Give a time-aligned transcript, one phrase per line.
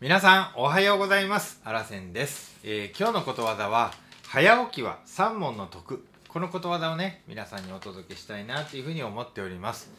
[0.00, 1.60] 皆さんおはようございます。
[1.64, 3.94] あらせんです、えー今日のことわざは
[4.26, 9.90] 早起きは三問の徳このことわざをね皆さんにお届けしたいなというふうに思っております、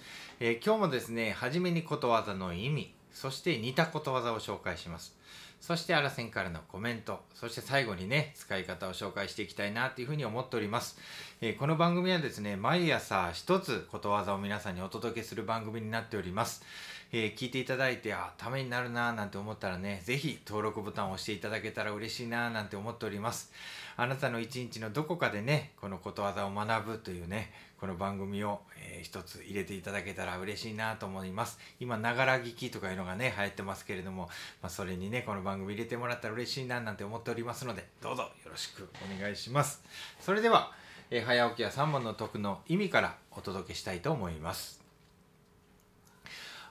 [0.42, 5.16] えー今日もですね初めにことわざの意味そして似たことわざを紹介します。
[5.62, 11.00] そしてあらせんからのコメントそして最後にね使い方を紹介していきたいなというふうに思っております、
[11.48, 16.64] えーこの番組はですね毎朝一つことわざを皆さんにお届けする番組になっております。
[17.12, 23.52] えー聞いていただいてあためになるなーなんて思ったらねぜひ登録ボタンを押していただけたら嬉しいなーなんて思っております。
[23.96, 31.60] あなたの一日のどこかでねこのことわざを学ぶというねこの番組を、えー一つ入れていただけたら嬉しいなと思います。
[31.80, 34.30] 今ながら聞きとかいうのがね流行ってますけれども、
[34.64, 39.84] まあ、それにねこの番組入れてもらったら嬉しいななんて思っておりますのでどうぞよろしくお願いします。
[40.20, 40.72] それでは、
[41.12, 44.82] えー早起きは3問の徳の意味からお届けしたいと思います。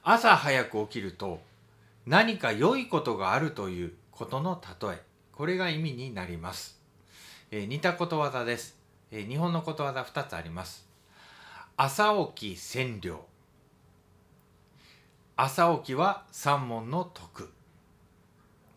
[0.03, 1.41] 朝早く起きると
[2.07, 5.03] 何か良いことがあるということの例え
[5.33, 6.79] これが意味になります、
[7.51, 8.77] えー似たことわざです、
[9.11, 10.87] えー日本のことわざ2つあります。
[11.77, 13.25] 朝起き千両。
[15.37, 17.51] 朝起きは三問の徳。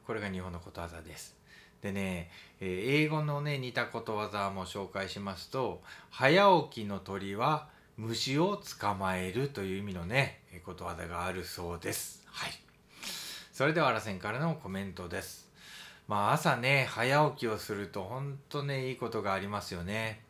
[0.08, 1.37] これが日本のことわざです。
[1.81, 12.23] でね、えー英語のね似たことわざも紹介しますと早起きの鳥は虫を捕まえるという意味のねことわざがあるそうです。
[12.28, 12.52] はい。
[13.53, 15.50] それではあらせんからのコメントです。
[16.08, 20.22] まあ朝ね早起きをするとほんとねいいことがありますよね。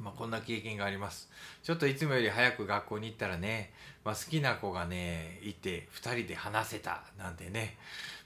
[0.00, 1.28] まあ、こんな経験があります。
[1.62, 3.70] ちょっといつもより早く学校に行ったらね、
[4.02, 7.76] まあ、好きな子がねいて2人で話せたなんてね、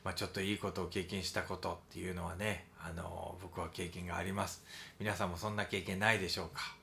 [0.05, 4.63] まあ、ちょっといいことを経験したことっていうのはねあの僕は経験があります。
[5.01, 6.77] 皆さんもそんな経験ないでしょうか？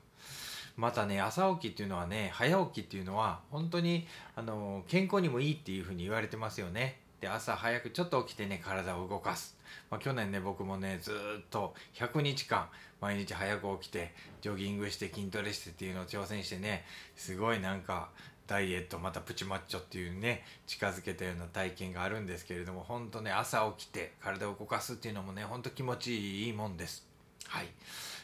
[0.76, 4.06] またね朝起きっていうのはね早起きっていうのは本当に
[4.36, 6.98] あの健康にもいいっていうふうに言われてますよね。
[7.22, 9.56] で朝早くちょっと起きてね体を動かす、
[9.90, 11.14] まあ、去年ね僕もねずっ
[11.50, 12.66] と100日間
[13.00, 16.84] 毎日早く起きてジョギングして筋トレしてっていうのを挑戦してね
[17.14, 18.08] すごいなんか
[18.48, 27.06] ダイエットまたプチマッチョっていうね近づけたような体験があるんですけれども本当ね朝起きて体を動かすっていうのもね本当気持ちいいもんです。
[27.46, 27.68] はい。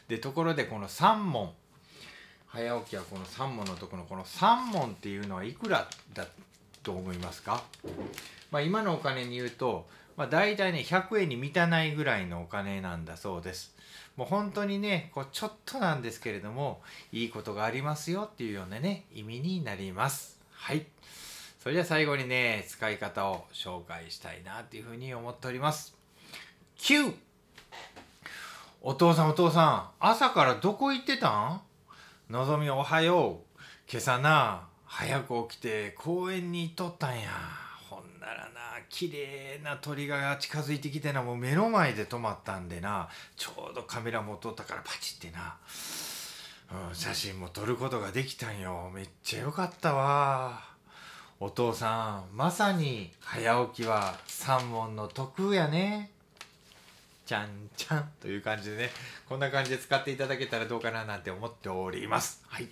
[0.09, 1.53] でところでこの3問
[2.49, 6.29] 早起きはこの3問のところのこの3問っていうのはいくらだっ
[6.89, 7.63] と思いますか？
[8.51, 13.75] まあ、今のお金に言うと、まあ、大体ね100円に満たないぐらいのお金なんだそうです。
[14.17, 16.81] もう本当にねこうちょっとなんですけれども
[17.13, 20.41] いいことがありますよっていうようなね意味になります。
[20.51, 20.87] はい。
[21.63, 25.95] それでは最後にね使い方を紹介したいなっていうふうに思っております。
[26.79, 27.13] 9
[28.81, 31.61] お父さんお父さん朝からどこ行ってたん？
[32.31, 33.61] のぞみおはよう。
[33.91, 37.29] 今朝な早く起きて公園に行っとったんや。
[37.89, 38.51] ほんならな
[38.89, 45.57] 綺麗な鳥が近づいてきてなもう目の前で止まったんでなちょうどカメラ持っとったからパチってな、
[46.89, 48.91] うん、写真も撮ることができたんよ。
[48.95, 50.63] めっちゃよかったわ。
[51.41, 56.11] お父さんまさに早起きは三問の徳やね。
[57.27, 58.11] ちゃんちゃん。
[58.21, 58.91] という感じでね
[59.29, 62.43] こんな感じで使っていただけたらどうかななんて思っております。
[62.49, 62.69] はい。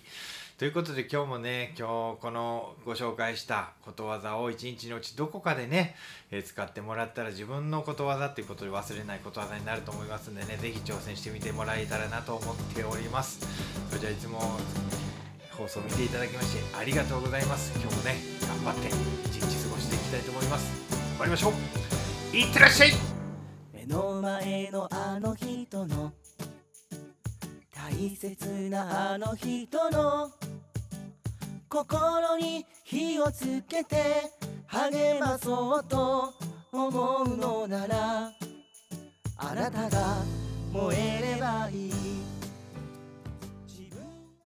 [0.57, 5.95] ということで今日もね今日このご紹介したことわざを一日のうちどこかでね、
[6.31, 13.45] えー使ってもらったら自分のことわざっていうことで忘れないことわざになると思いますんでね是非挑戦してみてもらえたらなと思っております。
[13.89, 14.39] それじゃあいつも
[15.51, 17.79] 放送を見ていただきましてありがとうございます。
[17.79, 18.87] 今日もね頑張って
[19.27, 20.89] 一日過ごしていきたいと思います。
[20.89, 21.53] 頑張りましょ
[22.33, 22.35] う。
[22.35, 22.93] いってらっしゃい。
[23.71, 26.13] 目の前のあの人の
[27.75, 30.31] 大切なあの人の
[31.69, 34.31] 心に火をつけて
[34.67, 36.33] 励まそうと
[36.71, 37.76] 思うのな